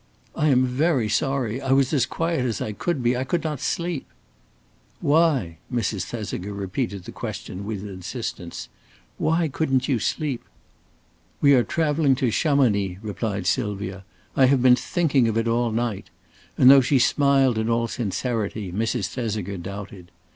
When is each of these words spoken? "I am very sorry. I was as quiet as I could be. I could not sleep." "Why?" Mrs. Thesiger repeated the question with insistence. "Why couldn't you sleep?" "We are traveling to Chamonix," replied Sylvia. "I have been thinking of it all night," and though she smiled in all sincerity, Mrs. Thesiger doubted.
"I 0.35 0.47
am 0.47 0.65
very 0.65 1.07
sorry. 1.07 1.61
I 1.61 1.73
was 1.73 1.93
as 1.93 2.07
quiet 2.07 2.43
as 2.43 2.59
I 2.59 2.71
could 2.71 3.03
be. 3.03 3.15
I 3.15 3.23
could 3.23 3.43
not 3.43 3.59
sleep." 3.59 4.07
"Why?" 4.99 5.59
Mrs. 5.71 6.05
Thesiger 6.05 6.53
repeated 6.53 7.03
the 7.03 7.11
question 7.11 7.65
with 7.67 7.83
insistence. 7.83 8.67
"Why 9.19 9.47
couldn't 9.47 9.87
you 9.87 9.99
sleep?" 9.99 10.43
"We 11.39 11.53
are 11.53 11.61
traveling 11.63 12.15
to 12.15 12.31
Chamonix," 12.31 12.97
replied 13.03 13.45
Sylvia. 13.45 14.03
"I 14.35 14.47
have 14.47 14.63
been 14.63 14.75
thinking 14.75 15.27
of 15.27 15.37
it 15.37 15.47
all 15.47 15.71
night," 15.71 16.09
and 16.57 16.71
though 16.71 16.81
she 16.81 16.97
smiled 16.97 17.59
in 17.59 17.69
all 17.69 17.87
sincerity, 17.87 18.71
Mrs. 18.71 19.05
Thesiger 19.07 19.57
doubted. 19.59 20.09